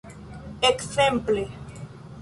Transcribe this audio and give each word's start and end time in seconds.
ekzemple 0.69 1.45